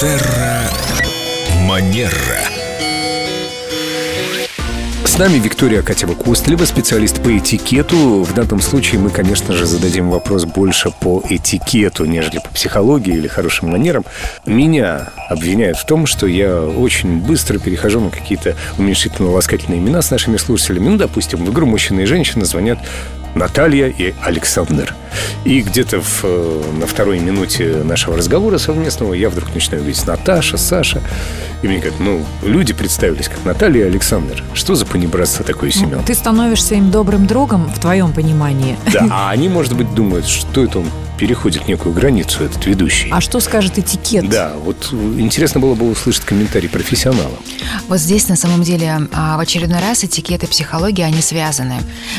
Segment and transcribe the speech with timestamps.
[0.00, 0.70] Терра
[1.62, 2.12] Манера.
[5.04, 8.22] С нами Виктория Катева-Костылева, специалист по этикету.
[8.22, 13.26] В данном случае мы, конечно же, зададим вопрос больше по этикету, нежели по психологии или
[13.26, 14.04] хорошим манерам.
[14.46, 20.36] Меня обвиняют в том, что я очень быстро перехожу на какие-то уменьшительно-ласкательные имена с нашими
[20.36, 20.90] слушателями.
[20.90, 22.78] Ну, допустим, в игру мужчина и женщина звонят
[23.34, 24.94] Наталья и Александр.
[25.48, 30.58] И где-то в, э, на второй минуте нашего разговора совместного я вдруг начинаю говорить Наташа,
[30.58, 31.00] Саша.
[31.62, 34.44] И мне говорят, ну, люди представились как Наталья и Александр.
[34.52, 35.96] Что за понебратство такое, Семен?
[35.96, 38.76] Ну, ты становишься им добрым другом в твоем понимании.
[38.92, 40.86] Да, а они, может быть, думают, что это он
[41.18, 43.10] переходит некую границу, этот ведущий.
[43.10, 44.28] А что скажет этикет?
[44.30, 47.36] Да, вот интересно было бы услышать комментарий профессионала.
[47.88, 51.76] Вот здесь на самом деле а, в очередной раз этикет и психология, они связаны.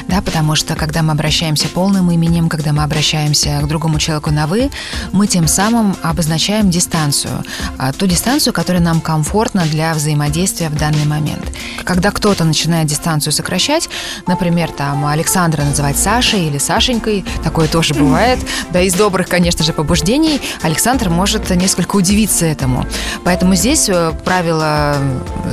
[0.08, 4.46] Да, потому что когда мы обращаемся полным именем, когда мы обращаемся к другому человеку на
[4.48, 4.70] «вы»,
[5.14, 7.44] мы тем самым обозначаем дистанцию.
[7.78, 11.44] а, Ту дистанцию, которая нам комфортна для взаимодействия в данный момент.
[11.86, 13.90] Когда кто-то начинает дистанцию сокращать,
[14.28, 18.40] например, там Александра называть Сашей или Сашенькой, такое тоже бывает,
[18.72, 22.86] да, из добрых, конечно же, побуждений Александр может несколько удивиться этому.
[23.24, 24.98] Поэтому здесь э, правило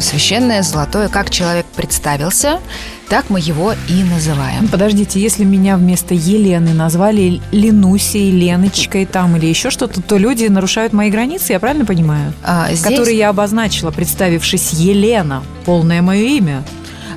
[0.01, 2.61] священное, золотое, как человек представился,
[3.09, 4.67] так мы его и называем.
[4.69, 10.93] Подождите, если меня вместо Елены назвали Ленусей, Леночкой там или еще что-то, то люди нарушают
[10.93, 12.33] мои границы, я правильно понимаю?
[12.43, 16.65] А, здесь- Которые я обозначила, представившись Елена, полное мое имя.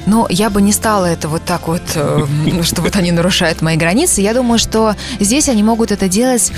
[0.09, 2.25] Но я бы не стала это вот так вот, э,
[2.63, 4.21] что вот они нарушают мои границы.
[4.21, 6.51] Я думаю, что здесь они могут это делать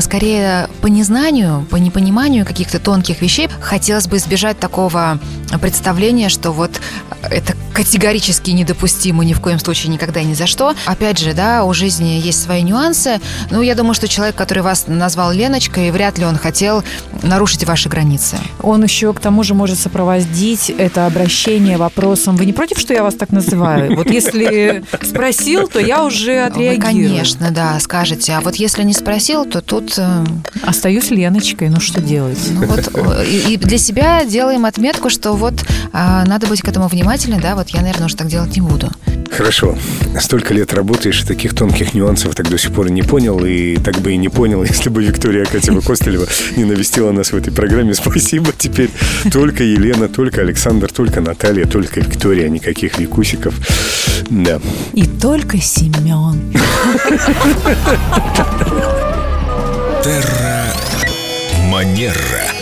[0.00, 3.48] скорее по незнанию, по непониманию каких-то тонких вещей.
[3.60, 5.20] Хотелось бы избежать такого
[5.58, 6.80] представления, что вот
[7.22, 10.74] это категорически недопустимо ни в коем случае никогда и ни за что.
[10.86, 13.20] Опять же, да, у жизни есть свои нюансы.
[13.50, 16.84] Ну, я думаю, что человек, который вас назвал Леночкой, вряд ли он хотел
[17.22, 18.36] нарушить ваши границы.
[18.60, 23.02] Он еще к тому же может сопроводить это обращение вопросом «Вы не против, что я
[23.02, 26.80] вас так называю?» Вот если спросил, то я уже Вы, отреагирую.
[26.80, 28.32] конечно, да, скажете.
[28.32, 30.24] А вот если не спросил, то тут э,
[30.62, 32.38] Остаюсь Леночкой, ну что делать?
[32.50, 36.68] Ну вот э, и и для себя делаем отметку, что вот а, надо быть к
[36.68, 38.88] этому внимательны, да, вот я, наверное, уже так делать не буду.
[39.30, 39.76] Хорошо.
[40.20, 44.12] Столько лет работаешь, таких тонких нюансов так до сих пор не понял, и так бы
[44.12, 47.92] и не понял, если бы Виктория Акатьева-Костылева не навестила нас в этой программе.
[47.94, 48.52] Спасибо.
[48.56, 48.90] Теперь
[49.32, 53.54] только Елена, только Александр, только Наталья, только Виктория, никаких Викусиков.
[54.30, 54.60] Да.
[54.92, 56.52] И только Семен.
[60.04, 60.66] Терра
[61.68, 62.61] Манера.